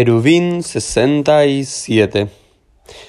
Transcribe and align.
Eruvin 0.00 0.62
67. 0.62 2.28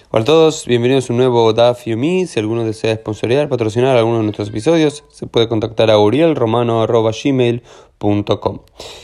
Hola 0.09 0.23
a 0.23 0.25
todos, 0.25 0.65
bienvenidos 0.65 1.07
a 1.07 1.13
un 1.13 1.17
nuevo 1.17 1.53
DAF 1.53 1.85
Yomi. 1.85 2.25
Si 2.25 2.39
alguno 2.39 2.65
desea 2.65 2.95
sponsorear, 2.95 3.47
patrocinar 3.47 3.95
alguno 3.95 4.17
de 4.17 4.23
nuestros 4.23 4.49
episodios, 4.49 5.03
se 5.11 5.27
puede 5.27 5.47
contactar 5.47 5.91
a 5.91 5.99
urielromano.gmail.com. 5.99 8.59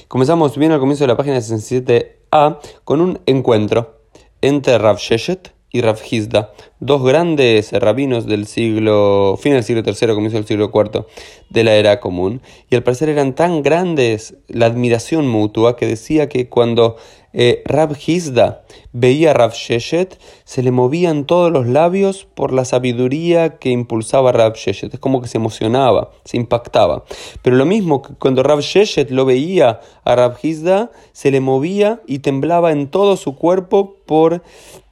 Comenzamos 0.07 0.57
bien 0.57 0.71
al 0.71 0.79
comienzo 0.79 1.03
de 1.03 1.09
la 1.09 1.15
página 1.15 1.37
67a 1.37 2.57
con 2.83 3.01
un 3.01 3.19
encuentro 3.27 4.01
entre 4.41 4.79
Rav 4.79 4.97
Sheshet 4.97 5.53
y 5.75 5.81
Rav 5.81 5.99
Hizda, 6.09 6.53
dos 6.79 7.03
grandes 7.03 7.73
rabinos 7.73 8.25
del 8.25 8.47
siglo, 8.47 9.37
fin 9.37 9.51
del 9.51 9.63
siglo 9.65 9.83
III, 9.85 10.13
comienzo 10.13 10.37
del 10.37 10.47
siglo 10.47 10.71
IV 10.73 11.05
de 11.49 11.63
la 11.65 11.75
era 11.75 11.99
común. 11.99 12.41
Y 12.69 12.75
al 12.75 12.83
parecer 12.83 13.09
eran 13.09 13.35
tan 13.35 13.61
grandes 13.61 14.37
la 14.47 14.67
admiración 14.67 15.27
mutua 15.27 15.75
que 15.75 15.85
decía 15.85 16.29
que 16.29 16.47
cuando 16.47 16.95
eh, 17.37 17.63
Rab 17.65 17.97
Hizda 17.97 18.63
veía 18.93 19.31
a 19.31 19.33
Rab 19.33 19.51
Sheshet, 19.51 20.17
se 20.45 20.63
le 20.63 20.71
movían 20.71 21.25
todos 21.25 21.51
los 21.51 21.67
labios 21.67 22.29
por 22.33 22.53
la 22.53 22.63
sabiduría 22.63 23.57
que 23.57 23.71
impulsaba 23.71 24.31
Rab 24.31 24.55
Sheshet. 24.55 24.93
Es 24.93 25.01
como 25.01 25.21
que 25.21 25.27
se 25.27 25.37
emocionaba, 25.37 26.11
se 26.23 26.37
impactaba. 26.37 27.03
Pero 27.41 27.57
lo 27.57 27.65
mismo 27.65 28.01
que 28.01 28.13
cuando 28.13 28.41
Rab 28.41 28.61
Sheshet 28.61 29.11
lo 29.11 29.25
veía 29.25 29.81
a 30.05 30.15
Rab 30.15 30.37
Hizda, 30.41 30.91
se 31.11 31.29
le 31.29 31.41
movía 31.41 32.01
y 32.07 32.19
temblaba 32.19 32.71
en 32.71 32.87
todo 32.87 33.17
su 33.17 33.35
cuerpo 33.35 33.97
por 34.05 34.41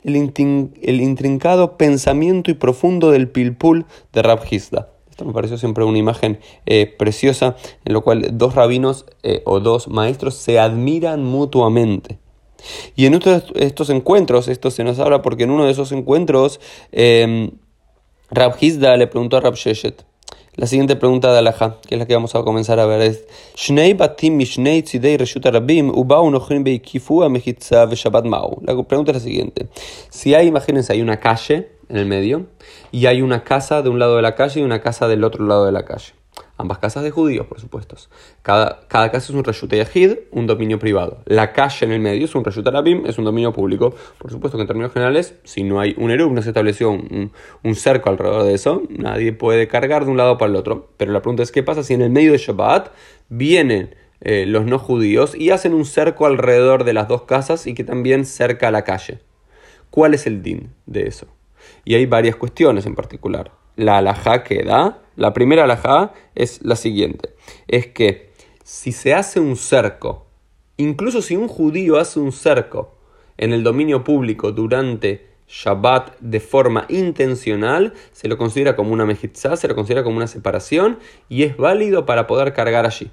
el, 0.03 0.15
intrincado 0.15 1.77
pensamiento 1.77 2.51
y 2.51 2.55
profundo 2.55 3.09
del 3.09 3.29
pilpul 3.29 3.85
de 4.11 4.21
Rab 4.21 4.41
Hizda. 4.51 4.89
Esto 5.09 5.23
me 5.23 5.31
pareció 5.31 5.57
siempre 5.57 5.85
una 5.85 5.97
imagen 5.97 6.39
eh, 6.65 6.87
preciosa 6.87 7.55
en 7.85 7.93
lo 7.93 8.03
cual 8.03 8.31
dos 8.33 8.53
rabinos 8.53 9.05
eh, 9.21 9.43
o 9.45 9.61
dos 9.61 9.87
maestros 9.87 10.33
se 10.33 10.59
admiran 10.59 11.23
mutuamente. 11.23 12.19
Y 12.95 13.05
en 13.05 13.19
estos 13.55 13.89
encuentros, 13.89 14.47
esto 14.47 14.71
se 14.71 14.83
nos 14.83 14.99
habla 14.99 15.21
porque 15.21 15.43
en 15.43 15.51
uno 15.51 15.65
de 15.65 15.71
esos 15.71 15.91
encuentros, 15.91 16.59
eh, 16.91 17.51
Rab 18.31 18.55
Hizda 18.59 18.97
le 18.97 19.07
preguntó 19.07 19.37
a 19.37 19.41
Rab 19.41 19.55
Sheshet. 19.55 20.05
La 20.55 20.67
siguiente 20.67 20.95
pregunta 20.95 21.33
de 21.33 21.39
Alaja, 21.39 21.77
que 21.87 21.95
es 21.95 21.99
la 21.99 22.05
que 22.05 22.13
vamos 22.13 22.35
a 22.35 22.43
comenzar 22.43 22.79
a 22.79 22.85
ver, 22.85 23.01
es: 23.01 23.25
La 28.61 28.83
pregunta 28.83 29.11
es 29.11 29.17
la 29.17 29.19
siguiente: 29.19 29.67
Si 30.09 30.35
hay, 30.35 30.45
imagínense, 30.47 30.93
hay 30.93 31.01
una 31.01 31.19
calle 31.19 31.71
en 31.89 31.97
el 31.97 32.05
medio 32.05 32.45
y 32.91 33.07
hay 33.07 33.23
una 33.23 33.43
casa 33.43 33.81
de 33.81 33.89
un 33.89 33.97
lado 33.97 34.15
de 34.15 34.21
la 34.21 34.35
calle 34.35 34.61
y 34.61 34.63
una 34.63 34.79
casa 34.79 35.07
del 35.07 35.23
otro 35.23 35.43
lado 35.43 35.65
de 35.65 35.71
la 35.71 35.85
calle. 35.85 36.13
Ambas 36.55 36.77
casas 36.77 37.03
de 37.03 37.09
judíos, 37.09 37.47
por 37.47 37.59
supuesto. 37.59 37.95
Cada, 38.43 38.81
cada 38.87 39.09
casa 39.09 39.31
es 39.31 39.35
un 39.35 39.43
reshut 39.43 39.73
yahid, 39.73 40.17
un 40.31 40.45
dominio 40.45 40.77
privado. 40.77 41.23
La 41.25 41.51
calle 41.51 41.87
en 41.87 41.91
el 41.91 41.99
medio 41.99 42.25
es 42.25 42.35
un 42.35 42.45
reshut 42.45 42.67
arabim, 42.67 43.07
es 43.07 43.17
un 43.17 43.25
dominio 43.25 43.51
público. 43.51 43.95
Por 44.19 44.29
supuesto 44.29 44.57
que 44.57 44.61
en 44.61 44.67
términos 44.67 44.93
generales, 44.93 45.35
si 45.43 45.63
no 45.63 45.79
hay 45.79 45.95
un 45.97 46.11
erub, 46.11 46.31
no 46.31 46.43
se 46.43 46.49
estableció 46.49 46.91
un, 46.91 47.31
cerco 47.75 48.11
alrededor 48.11 48.43
de 48.43 48.53
eso, 48.53 48.83
nadie 48.87 49.33
puede 49.33 49.67
cargar 49.67 50.05
de 50.05 50.11
un 50.11 50.17
lado 50.17 50.37
para 50.37 50.51
el 50.51 50.55
otro. 50.55 50.89
Pero 50.97 51.11
la 51.11 51.23
pregunta 51.23 51.41
es, 51.41 51.51
¿qué 51.51 51.63
pasa 51.63 51.81
si 51.81 51.95
en 51.95 52.03
el 52.03 52.11
medio 52.11 52.31
de 52.31 52.37
Shabbat 52.37 52.91
vienen 53.29 53.95
eh, 54.21 54.45
los 54.45 54.63
no 54.65 54.77
judíos 54.77 55.33
y 55.33 55.49
hacen 55.49 55.73
un 55.73 55.85
cerco 55.85 56.27
alrededor 56.27 56.83
de 56.83 56.93
las 56.93 57.07
dos 57.07 57.23
casas 57.23 57.65
y 57.65 57.73
que 57.73 57.83
también 57.83 58.25
cerca 58.25 58.67
a 58.67 58.71
la 58.71 58.83
calle? 58.83 59.21
¿Cuál 59.89 60.13
es 60.13 60.27
el 60.27 60.43
din 60.43 60.69
de 60.85 61.07
eso? 61.07 61.25
Y 61.83 61.95
hay 61.95 62.05
varias 62.05 62.35
cuestiones 62.35 62.85
en 62.85 62.93
particular. 62.93 63.62
La 63.75 63.97
alajá 63.97 64.43
que 64.43 64.63
da 64.63 65.03
la 65.15 65.33
primera 65.33 65.65
alajá 65.65 66.13
es 66.33 66.63
la 66.63 66.75
siguiente, 66.75 67.35
es 67.67 67.87
que 67.87 68.31
si 68.63 68.91
se 68.91 69.13
hace 69.13 69.39
un 69.39 69.55
cerco, 69.55 70.25
incluso 70.77 71.21
si 71.21 71.35
un 71.35 71.47
judío 71.47 71.99
hace 71.99 72.19
un 72.19 72.31
cerco 72.31 72.95
en 73.37 73.53
el 73.53 73.63
dominio 73.63 74.03
público 74.03 74.51
durante 74.51 75.27
Shabbat 75.47 76.17
de 76.19 76.39
forma 76.39 76.85
intencional, 76.89 77.93
se 78.11 78.27
lo 78.27 78.37
considera 78.37 78.75
como 78.75 78.91
una 78.91 79.05
mejitzá, 79.05 79.55
se 79.55 79.67
lo 79.67 79.75
considera 79.75 80.03
como 80.03 80.17
una 80.17 80.27
separación 80.27 80.97
y 81.29 81.43
es 81.43 81.57
válido 81.57 82.07
para 82.07 82.25
poder 82.25 82.53
cargar 82.53 82.87
allí. 82.87 83.11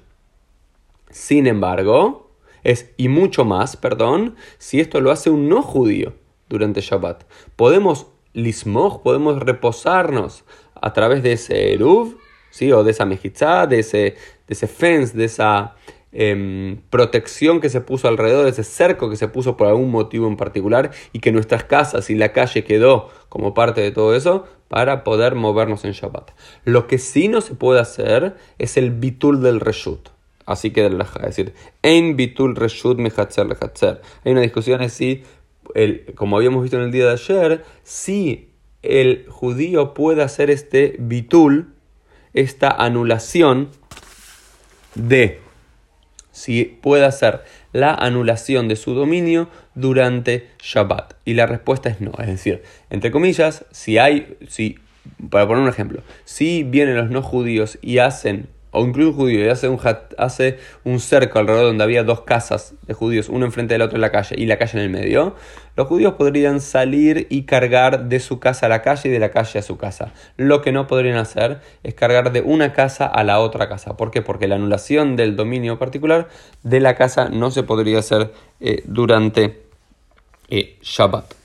Sin 1.11 1.45
embargo, 1.45 2.31
es 2.63 2.89
y 2.97 3.09
mucho 3.09 3.45
más, 3.45 3.77
perdón, 3.77 4.35
si 4.57 4.79
esto 4.79 5.01
lo 5.01 5.11
hace 5.11 5.29
un 5.29 5.49
no 5.49 5.61
judío 5.61 6.13
durante 6.49 6.81
Shabbat. 6.81 7.25
Podemos 7.55 8.07
lismoj, 8.33 9.01
podemos 9.01 9.39
reposarnos 9.39 10.43
a 10.81 10.93
través 10.93 11.23
de 11.23 11.33
ese 11.33 11.73
eruv, 11.73 12.17
¿sí? 12.49 12.71
o 12.71 12.83
de 12.83 12.91
esa 12.91 13.05
mejizá, 13.05 13.67
de 13.67 13.79
ese, 13.79 13.97
de 13.97 14.15
ese 14.49 14.67
fence, 14.67 15.17
de 15.17 15.25
esa 15.25 15.75
em, 16.11 16.81
protección 16.89 17.61
que 17.61 17.69
se 17.69 17.81
puso 17.81 18.07
alrededor, 18.07 18.45
de 18.45 18.51
ese 18.51 18.63
cerco 18.63 19.09
que 19.09 19.15
se 19.15 19.27
puso 19.27 19.57
por 19.57 19.67
algún 19.67 19.91
motivo 19.91 20.27
en 20.27 20.37
particular 20.37 20.91
y 21.13 21.19
que 21.19 21.31
nuestras 21.31 21.63
casas 21.63 22.09
y 22.09 22.15
la 22.15 22.33
calle 22.33 22.63
quedó 22.63 23.09
como 23.29 23.53
parte 23.53 23.81
de 23.81 23.91
todo 23.91 24.15
eso 24.15 24.45
para 24.67 25.03
poder 25.03 25.35
movernos 25.35 25.83
en 25.85 25.91
Shabbat. 25.91 26.31
Lo 26.63 26.87
que 26.87 26.97
sí 26.97 27.27
no 27.27 27.41
se 27.41 27.55
puede 27.55 27.79
hacer 27.79 28.35
es 28.57 28.77
el 28.77 28.91
bitul 28.91 29.41
del 29.41 29.59
reshut. 29.59 30.09
Así 30.45 30.71
que, 30.71 30.85
es 30.85 31.21
decir, 31.21 31.53
en 31.81 32.15
bitul 32.15 32.55
reshut 32.55 32.97
mechatzer 32.97 33.45
lechatzer. 33.45 34.01
Hay 34.25 34.31
una 34.31 34.41
discusión 34.41 34.81
así, 34.81 35.23
el, 35.75 36.05
como 36.15 36.37
habíamos 36.37 36.63
visto 36.63 36.77
en 36.77 36.83
el 36.83 36.91
día 36.91 37.05
de 37.05 37.13
ayer, 37.13 37.63
si 37.83 38.49
el 38.81 39.25
judío 39.29 39.93
puede 39.93 40.23
hacer 40.23 40.49
este 40.49 40.95
bitul, 40.99 41.73
esta 42.33 42.69
anulación 42.69 43.69
de, 44.95 45.39
si 46.31 46.65
puede 46.65 47.05
hacer 47.05 47.41
la 47.73 47.93
anulación 47.93 48.67
de 48.67 48.75
su 48.75 48.93
dominio 48.93 49.49
durante 49.75 50.49
Shabbat. 50.61 51.13
Y 51.25 51.33
la 51.33 51.45
respuesta 51.45 51.89
es 51.89 52.01
no. 52.01 52.11
Es 52.19 52.27
decir, 52.27 52.63
entre 52.89 53.11
comillas, 53.11 53.65
si 53.71 53.97
hay, 53.97 54.37
si, 54.47 54.79
para 55.29 55.47
poner 55.47 55.63
un 55.63 55.69
ejemplo, 55.69 56.01
si 56.25 56.63
vienen 56.63 56.97
los 56.97 57.09
no 57.09 57.21
judíos 57.21 57.77
y 57.81 57.99
hacen 57.99 58.47
o 58.71 58.85
incluso 58.85 59.09
un 59.09 59.15
judío 59.15 59.45
y 59.45 59.49
hace 59.49 59.67
un, 59.67 59.79
hace 60.17 60.57
un 60.83 60.99
cerco 60.99 61.39
alrededor 61.39 61.65
donde 61.65 61.83
había 61.83 62.03
dos 62.03 62.21
casas 62.21 62.73
de 62.87 62.93
judíos, 62.93 63.29
uno 63.29 63.45
enfrente 63.45 63.73
del 63.73 63.81
otro 63.81 63.97
en 63.97 64.01
la 64.01 64.11
calle 64.11 64.35
y 64.37 64.45
la 64.45 64.57
calle 64.57 64.79
en 64.79 64.85
el 64.85 64.89
medio, 64.89 65.35
los 65.75 65.87
judíos 65.87 66.13
podrían 66.13 66.61
salir 66.61 67.27
y 67.29 67.43
cargar 67.43 68.05
de 68.05 68.19
su 68.19 68.39
casa 68.39 68.65
a 68.65 68.69
la 68.69 68.81
calle 68.81 69.09
y 69.09 69.11
de 69.11 69.19
la 69.19 69.31
calle 69.31 69.59
a 69.59 69.61
su 69.61 69.77
casa. 69.77 70.13
Lo 70.37 70.61
que 70.61 70.71
no 70.71 70.87
podrían 70.87 71.17
hacer 71.17 71.59
es 71.83 71.93
cargar 71.93 72.31
de 72.31 72.41
una 72.41 72.73
casa 72.73 73.05
a 73.05 73.23
la 73.23 73.39
otra 73.39 73.69
casa. 73.69 73.97
¿Por 73.97 74.11
qué? 74.11 74.21
Porque 74.21 74.47
la 74.47 74.55
anulación 74.55 75.15
del 75.15 75.35
dominio 75.35 75.77
particular 75.77 76.29
de 76.63 76.79
la 76.79 76.95
casa 76.95 77.29
no 77.29 77.51
se 77.51 77.63
podría 77.63 77.99
hacer 77.99 78.31
eh, 78.59 78.83
durante 78.85 79.63
eh, 80.49 80.77
Shabbat. 80.81 81.40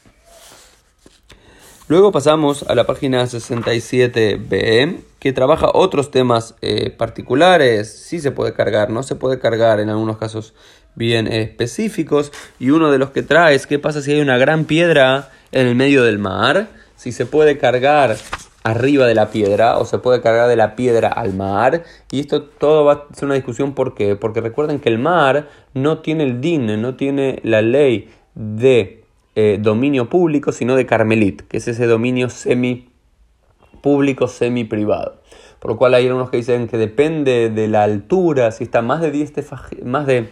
Luego 1.89 2.11
pasamos 2.11 2.65
a 2.65 2.75
la 2.75 2.85
página 2.85 3.23
67b, 3.23 4.97
que 5.21 5.33
trabaja 5.33 5.69
otros 5.73 6.11
temas 6.11 6.57
eh, 6.61 6.91
particulares. 6.91 7.93
Si 7.93 8.19
se 8.19 8.33
puede 8.33 8.55
cargar, 8.55 8.91
no 8.91 9.05
se 9.05 9.15
puede 9.15 9.39
cargar 9.39 9.79
en 9.79 9.89
algunos 9.91 10.17
casos 10.17 10.53
bien 10.97 11.29
específicos. 11.29 12.33
Y 12.59 12.71
uno 12.71 12.91
de 12.91 12.99
los 12.99 13.11
que 13.11 13.23
trae 13.23 13.55
es 13.55 13.69
qué 13.69 13.79
pasa 13.79 14.03
si 14.03 14.11
hay 14.11 14.21
una 14.21 14.37
gran 14.37 14.65
piedra 14.65 15.31
en 15.53 15.69
el 15.69 15.77
medio 15.77 16.03
del 16.03 16.19
mar. 16.19 16.67
Si 16.97 17.13
se 17.13 17.25
puede 17.25 17.57
cargar 17.57 18.17
arriba 18.65 19.07
de 19.07 19.15
la 19.15 19.31
piedra 19.31 19.79
o 19.79 19.85
se 19.85 19.99
puede 19.99 20.21
cargar 20.21 20.49
de 20.49 20.57
la 20.57 20.75
piedra 20.75 21.07
al 21.07 21.35
mar. 21.35 21.85
Y 22.11 22.19
esto 22.19 22.43
todo 22.43 22.85
va 22.85 22.93
a 22.95 23.15
ser 23.15 23.27
una 23.27 23.37
discusión. 23.37 23.75
¿Por 23.75 23.95
qué? 23.95 24.17
Porque 24.17 24.41
recuerden 24.41 24.81
que 24.81 24.89
el 24.89 24.99
mar 24.99 25.49
no 25.73 25.99
tiene 25.99 26.25
el 26.25 26.41
din, 26.41 26.83
no 26.83 26.97
tiene 26.97 27.39
la 27.45 27.63
ley 27.63 28.11
de 28.35 29.06
eh, 29.37 29.59
dominio 29.61 30.09
público, 30.09 30.51
sino 30.51 30.77
de 30.77 30.87
Carmelit, 30.87 31.43
que 31.43 31.59
es 31.59 31.69
ese 31.69 31.87
dominio 31.87 32.31
semi 32.31 32.89
público, 33.83 34.29
semi 34.29 34.65
privado. 34.65 35.21
Por 35.61 35.73
lo 35.73 35.77
cual 35.77 35.93
hay 35.93 36.07
algunos 36.07 36.31
que 36.31 36.39
dicen 36.39 36.69
que 36.69 36.79
depende 36.79 37.51
de 37.51 37.69
la 37.69 37.85
altura, 37.85 38.51
si 38.51 38.65
está 38.65 38.81
más 38.81 39.03
de 39.03 39.11
10 39.11 39.33
más 39.85 40.07
de, 40.07 40.31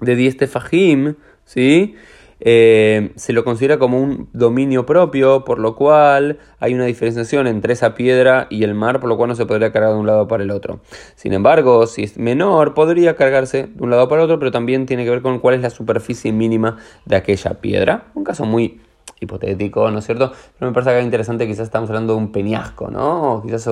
de 0.00 0.16
10 0.16 0.36
tefajim, 0.38 1.14
¿sí? 1.44 1.94
Eh, 2.40 3.12
se 3.16 3.32
lo 3.32 3.44
considera 3.44 3.78
como 3.78 4.00
un 4.00 4.28
dominio 4.32 4.84
propio, 4.84 5.44
por 5.44 5.58
lo 5.58 5.74
cual 5.74 6.38
hay 6.60 6.74
una 6.74 6.84
diferenciación 6.84 7.46
entre 7.46 7.72
esa 7.72 7.94
piedra 7.94 8.46
y 8.50 8.64
el 8.64 8.74
mar, 8.74 9.00
por 9.00 9.08
lo 9.08 9.16
cual 9.16 9.28
no 9.30 9.34
se 9.34 9.46
podría 9.46 9.72
cargar 9.72 9.92
de 9.92 9.98
un 9.98 10.06
lado 10.06 10.28
para 10.28 10.42
el 10.42 10.50
otro. 10.50 10.80
Sin 11.14 11.32
embargo, 11.32 11.86
si 11.86 12.02
es 12.02 12.18
menor, 12.18 12.74
podría 12.74 13.16
cargarse 13.16 13.68
de 13.74 13.82
un 13.82 13.90
lado 13.90 14.08
para 14.08 14.22
el 14.22 14.26
otro, 14.26 14.38
pero 14.38 14.50
también 14.50 14.86
tiene 14.86 15.04
que 15.04 15.10
ver 15.10 15.22
con 15.22 15.38
cuál 15.38 15.54
es 15.54 15.62
la 15.62 15.70
superficie 15.70 16.32
mínima 16.32 16.76
de 17.04 17.16
aquella 17.16 17.60
piedra. 17.60 18.08
Un 18.14 18.24
caso 18.24 18.44
muy 18.44 18.80
hipotético, 19.20 19.90
¿no 19.90 20.00
es 20.00 20.04
cierto? 20.04 20.32
Pero 20.58 20.70
me 20.70 20.74
parece 20.74 20.98
es 20.98 21.04
interesante, 21.04 21.46
quizás 21.46 21.64
estamos 21.64 21.88
hablando 21.88 22.12
de 22.14 22.18
un 22.18 22.32
peñasco, 22.32 22.90
¿no? 22.90 23.42
Quizás 23.44 23.66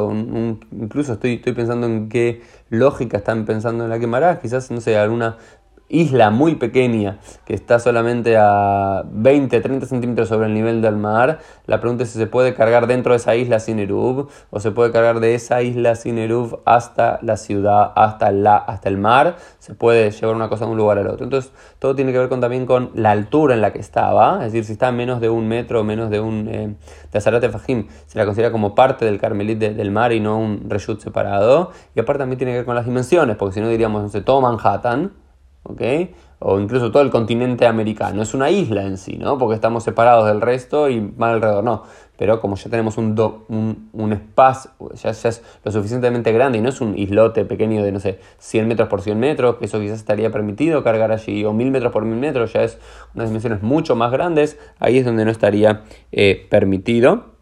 incluso 0.73 1.15
estoy, 1.15 1.35
estoy 1.35 1.53
pensando 1.53 1.87
en 1.87 2.09
qué 2.09 2.43
lógica 2.71 3.19
están 3.19 3.45
pensando 3.45 3.85
en 3.85 3.91
la 3.91 3.99
quemará, 3.99 4.41
quizás, 4.41 4.71
no 4.71 4.81
sé, 4.81 4.97
alguna 4.97 5.37
isla 5.95 6.31
muy 6.31 6.57
pequeña 6.57 7.19
que 7.45 7.55
está 7.55 7.79
solamente 7.79 8.37
a 8.37 9.05
20, 9.07 9.61
30 9.61 9.87
centímetros 9.87 10.29
sobre 10.29 10.47
el 10.47 10.55
nivel 10.55 10.83
del 10.83 10.97
mar, 10.97 11.39
la 11.67 11.81
pregunta 11.81 12.05
es 12.05 12.11
si 12.11 12.19
se 12.19 12.27
puede 12.27 12.55
cargar 12.55 12.87
dentro 12.87 13.13
de 13.13 13.19
esa 13.19 13.37
isla 13.37 13.61
sin 13.61 13.79
Eruv 13.79 14.29
o 14.51 14.61
se 14.61 14.71
puede 14.71 14.91
cargar 14.91 15.21
de 15.21 15.35
esa 15.35 15.63
isla 15.63 15.95
sin 15.95 16.19
Eruv 16.19 16.61
hasta 16.65 17.19
la 17.23 17.37
ciudad, 17.37 17.93
hasta, 17.95 18.33
la, 18.33 18.57
hasta 18.57 18.89
el 18.89 18.99
mar, 18.99 19.37
se 19.59 19.75
puede 19.75 20.11
llevar 20.11 20.35
una 20.35 20.49
cosa 20.49 20.65
de 20.65 20.73
un 20.73 20.77
lugar 20.77 20.99
al 20.99 21.07
otro. 21.07 21.25
Entonces, 21.25 21.53
todo 21.79 21.95
tiene 21.95 22.13
que 22.13 22.19
ver 22.19 22.29
con, 22.29 22.41
también 22.41 22.67
con 22.67 22.91
la 22.95 23.13
altura 23.13 23.55
en 23.55 23.61
la 23.61 23.73
que 23.73 23.79
estaba, 23.79 24.39
es 24.39 24.53
decir, 24.53 24.65
si 24.65 24.73
está 24.73 24.89
a 24.89 24.93
menos 24.93 25.21
de 25.21 25.29
un 25.29 25.47
metro 25.47 25.81
o 25.81 25.85
menos 25.85 26.11
de 26.11 26.21
un 26.21 26.49
eh, 26.49 26.75
de 27.13 27.49
Fajim, 27.49 27.87
se 28.07 28.19
la 28.19 28.25
considera 28.25 28.51
como 28.51 28.75
parte 28.75 29.05
del 29.05 29.19
Carmelit 29.19 29.59
del 29.59 29.91
mar 29.91 30.13
y 30.13 30.21
no 30.21 30.39
un 30.39 30.69
reshut 30.69 31.01
separado. 31.01 31.71
Y 31.95 32.01
aparte 32.01 32.21
también 32.21 32.39
tiene 32.39 32.53
que 32.53 32.59
ver 32.59 32.67
con 32.67 32.75
las 32.75 32.85
dimensiones, 32.85 33.37
porque 33.37 33.55
si 33.55 33.61
no 33.61 33.69
diríamos, 33.69 34.03
no 34.03 34.09
sé, 34.09 34.21
todo 34.21 34.41
Manhattan, 34.41 35.13
¿ok? 35.65 35.83
O 36.39 36.61
incluso 36.61 36.91
todo 36.91 37.03
el 37.03 37.11
continente 37.11 37.67
americano. 37.67 38.23
Es 38.23 38.35
una 38.35 38.51
isla 38.51 38.85
en 38.85 38.99
sí, 38.99 39.17
¿no? 39.17 39.39
Porque 39.39 39.55
estamos 39.55 39.83
separados 39.83 40.27
del 40.27 40.41
resto 40.41 40.89
y 40.89 41.01
más 41.01 41.35
alrededor, 41.35 41.65
no. 41.65 41.83
Pero 42.17 42.41
como 42.41 42.55
ya 42.55 42.71
tenemos 42.71 42.97
un, 42.97 44.13
espacio, 44.13 44.71
ya, 45.03 45.11
es 45.11 45.43
lo 45.65 45.73
suficientemente 45.73 46.31
grande 46.33 46.59
y 46.59 46.61
no 46.61 46.69
es 46.69 46.81
un 46.81 46.97
islote 46.97 47.45
pequeño 47.45 47.83
de, 47.83 47.91
no 47.91 47.99
sé, 47.99 48.21
100 48.39 48.69
metros 48.69 48.89
por 48.89 49.03
100 49.03 49.19
metros, 49.19 49.57
que 49.57 49.65
eso 49.65 49.81
quizás 49.81 49.99
estaría 49.99 50.31
permitido 50.31 50.85
cargar 50.85 51.11
allí, 51.11 51.45
o 51.45 51.53
1000 51.53 51.71
metros 51.73 51.93
por 51.93 52.05
1000 52.05 52.19
metros, 52.19 52.53
ya 52.53 52.63
es 52.63 52.79
unas 53.15 53.31
dimensiones 53.31 53.63
mucho 53.63 53.97
más 53.97 54.13
grandes, 54.13 54.59
ahí 54.79 54.99
es 54.99 55.05
donde 55.05 55.25
no 55.25 55.33
estaría 55.33 55.83
eh, 56.13 56.47
permitido 56.49 57.35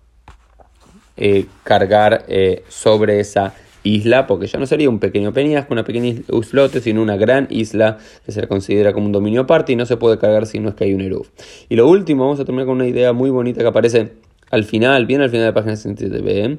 eh, 1.19 1.47
cargar 1.65 2.25
eh, 2.29 2.65
sobre 2.69 3.21
esa 3.21 3.53
isla, 3.85 4.27
porque 4.27 4.47
ya 4.47 4.59
no 4.59 4.67
sería 4.67 4.89
un 4.89 4.99
pequeño 4.99 5.33
peñasco, 5.33 5.73
una 5.73 5.85
pequeña 5.85 6.09
islote, 6.09 6.81
sino 6.81 7.03
una 7.03 7.17
gran 7.17 7.49
isla 7.51 7.99
que 8.25 8.33
se 8.33 8.47
considera 8.47 8.93
como 8.93 9.07
un 9.07 9.13
dominio 9.13 9.43
aparte 9.43 9.73
y 9.73 9.77
no 9.77 9.87
se 9.87 9.97
puede 9.97 10.19
cargar 10.19 10.47
si 10.47 10.59
no 10.59 10.71
es 10.71 10.75
que 10.75 10.85
hay 10.85 10.95
un 10.95 11.01
Eruv. 11.01 11.27
Y 11.69 11.77
lo 11.77 11.89
último, 11.89 12.25
vamos 12.25 12.41
a 12.41 12.45
terminar 12.45 12.67
con 12.67 12.77
una 12.77 12.87
idea 12.87 13.13
muy 13.13 13.31
bonita 13.31 13.61
que 13.61 13.67
aparece 13.67 14.13
al 14.51 14.65
final, 14.65 15.07
bien 15.07 15.23
al 15.23 15.31
final 15.31 15.43
de 15.43 15.49
la 15.49 15.55
página 15.55 15.77
67, 15.77 16.59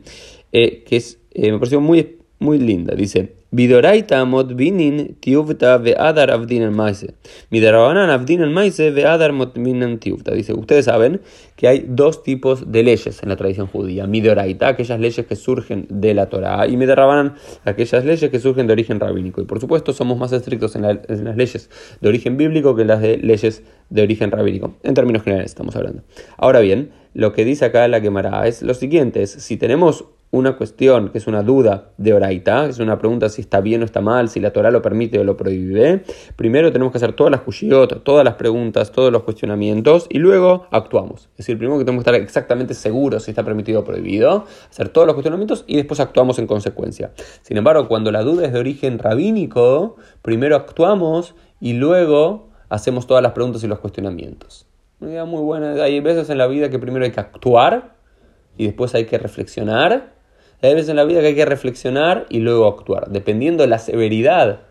eh, 0.51 0.83
que 0.83 0.95
es, 0.95 1.19
eh, 1.31 1.51
me 1.51 1.59
pareció 1.59 1.79
muy, 1.79 2.17
muy 2.44 2.60
linda. 2.60 2.94
Dice, 2.94 3.34
Vidoraita 3.51 4.25
modbinin 4.25 5.16
tiuvta 5.22 5.78
ve'adar 5.78 6.31
avdin 6.31 6.63
el 6.63 6.72
maise. 6.72 7.13
Midarabanan 7.51 8.10
avdin 8.10 8.42
el 8.42 8.50
maise 8.50 8.90
ve'adar 8.92 9.31
modbinin 9.31 10.00
tiuvta. 10.00 10.34
Dice, 10.34 10.54
ustedes 10.54 10.86
saben 10.86 11.22
que 11.56 11.68
hay 11.68 11.86
dos 11.88 12.24
tipos 12.24 12.72
de 12.72 12.81
leyes 12.84 13.22
en 13.22 13.30
la 13.30 13.36
tradición 13.36 13.68
judía. 13.68 14.07
Midoraita, 14.07 14.68
aquellas 14.69 15.00
leyes 15.00 15.25
que 15.28 15.36
surgen 15.36 15.86
de 15.90 16.16
la 16.16 16.30
Torah, 16.30 16.68
y 16.68 16.78
Midarabanan, 16.78 17.36
aquellas 17.63 18.04
leyes 18.04 18.30
que 18.31 18.40
surgen 18.40 18.66
de 18.68 18.74
origen 18.74 19.00
rabínico. 19.00 19.40
Y 19.42 19.45
por 19.45 19.60
supuesto 19.60 19.94
somos 19.94 20.18
más 20.18 20.34
estrictos 20.34 20.75
en, 20.75 20.81
las 20.81 21.38
leyes 21.38 21.69
de 22.01 22.10
origen 22.10 22.38
bíblico 22.38 22.75
que 22.75 22.86
las 22.86 23.01
de 23.01 23.18
leyes 23.18 23.63
de 23.90 24.01
origen 24.01 24.31
rabínico. 24.31 24.75
En 24.84 24.95
términos 24.95 25.24
generales 25.24 25.51
estamos 25.51 25.75
hablando. 25.75 26.01
Ahora 26.38 26.60
bien, 26.60 26.90
lo 27.13 27.34
que 27.34 27.45
dice 27.45 27.66
acá 27.66 27.88
la 27.88 28.01
Gemara 28.01 28.48
es 28.48 28.63
lo 28.63 28.74
siguiente, 28.74 29.22
es 29.22 29.31
si 29.31 29.57
tenemos 29.57 30.06
una 30.33 30.57
cuestión 30.57 31.09
que 31.09 31.19
es 31.19 31.27
una 31.27 31.44
duda 31.44 31.91
de 31.97 32.12
Oraita, 32.12 32.65
es 32.65 32.80
una 32.80 32.97
pregunta 32.97 33.30
si 33.30 33.41
está 33.41 33.62
bien 33.62 33.83
o 33.83 33.85
está 33.85 34.01
mal, 34.01 34.30
si 34.30 34.39
la 34.39 34.51
Torah 34.51 34.71
lo 34.71 34.81
permite 34.81 35.19
o 35.19 35.24
lo 35.24 35.38
prohíbe, 35.38 36.03
primero 36.35 36.71
tenemos 36.71 36.91
que 36.91 36.97
hacer 36.97 37.13
todas 37.13 37.30
las 37.30 37.41
cuchillot, 37.41 38.03
todas 38.03 38.25
las 38.25 38.33
preguntas, 38.33 38.91
todos 38.91 39.12
los 39.12 39.21
cuestionamientos 39.21 40.07
y 40.09 40.18
luego 40.18 40.65
actuamos. 40.71 41.30
Es 41.33 41.38
decir, 41.38 41.59
primero 41.59 41.77
que 41.77 41.85
tenemos 41.85 42.03
que 42.03 42.09
estar 42.09 42.19
exactamente 42.19 42.74
seguros 42.74 43.21
si 43.21 43.30
está 43.30 43.44
permitido 43.44 43.81
o 43.81 43.83
prohibido, 43.83 44.45
hacer 44.71 44.89
todos 44.89 45.06
los 45.06 45.13
cuestionamientos 45.13 45.65
y 45.68 45.75
después 45.75 46.00
actuamos 46.00 46.39
en 46.39 46.47
consecuencia. 46.47 47.12
Sin 47.44 47.57
embargo, 47.57 47.88
cuando 47.88 48.12
la 48.12 48.24
duda 48.24 48.47
es 48.47 48.53
de 48.53 48.59
origen 48.59 48.97
rabínico, 48.97 49.97
primero 50.24 50.56
actuamos 50.56 51.35
y 51.59 51.74
luego 51.74 52.50
hacemos 52.69 53.06
todas 53.06 53.21
las 53.21 53.33
preguntas 53.33 53.63
y 53.63 53.68
los 53.68 53.77
cuestionamientos. 53.77 54.65
Una 55.00 55.12
idea 55.12 55.25
muy 55.25 55.44
buena. 55.44 55.74
Hay 55.74 56.00
veces 56.00 56.31
en 56.31 56.39
la 56.39 56.47
vida 56.47 56.71
que 56.71 56.80
primero 56.80 57.06
hay 57.06 57.12
que 57.12 57.19
actuar 57.19 57.97
y 58.57 58.65
después 58.65 58.95
hay 58.95 59.06
que 59.06 59.19
reflexionar 59.19 60.12
hay 60.68 60.75
veces 60.75 60.89
en 60.89 60.95
la 60.95 61.06
vida 61.06 61.21
que 61.21 61.27
hay 61.27 61.36
que 61.36 61.45
reflexionar 61.45 62.25
y 62.30 62.39
luego 62.39 62.68
actuar, 62.68 63.10
dependiendo 63.10 63.63
de 63.63 63.68
la 63.68 63.80
severidad 63.80 64.62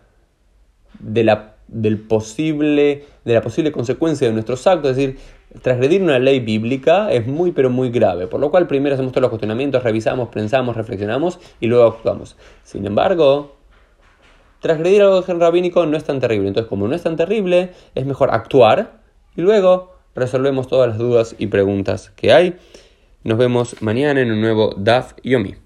de 0.99 1.23
la, 1.23 1.55
del 1.67 1.99
posible, 1.99 3.05
de 3.25 3.33
la 3.33 3.41
posible 3.41 3.71
consecuencia 3.71 4.27
de 4.27 4.33
nuestros 4.33 4.65
actos. 4.65 4.91
Es 4.91 4.97
decir, 4.97 5.17
transgredir 5.61 6.01
una 6.01 6.19
ley 6.19 6.39
bíblica 6.39 7.11
es 7.11 7.27
muy 7.27 7.51
pero 7.51 7.69
muy 7.69 7.89
grave, 7.89 8.27
por 8.27 8.39
lo 8.39 8.49
cual 8.49 8.67
primero 8.67 8.95
hacemos 8.95 9.11
todos 9.11 9.21
los 9.21 9.29
cuestionamientos, 9.29 9.83
revisamos, 9.83 10.29
pensamos, 10.29 10.75
reflexionamos 10.75 11.39
y 11.59 11.67
luego 11.67 11.85
actuamos. 11.85 12.37
Sin 12.63 12.85
embargo, 12.85 13.55
transgredir 14.61 15.03
algo 15.03 15.21
rabínico 15.21 15.85
no 15.85 15.97
es 15.97 16.03
tan 16.03 16.19
terrible. 16.19 16.47
Entonces, 16.47 16.69
como 16.69 16.87
no 16.87 16.95
es 16.95 17.03
tan 17.03 17.17
terrible, 17.17 17.71
es 17.93 18.05
mejor 18.05 18.33
actuar 18.33 19.01
y 19.35 19.41
luego 19.41 19.93
resolvemos 20.15 20.67
todas 20.67 20.89
las 20.89 20.97
dudas 20.97 21.35
y 21.37 21.47
preguntas 21.47 22.11
que 22.15 22.33
hay. 22.33 22.55
Nos 23.23 23.37
vemos 23.37 23.81
mañana 23.81 24.21
en 24.21 24.31
un 24.31 24.41
nuevo 24.41 24.73
DAF 24.77 25.13
Yomi. 25.23 25.62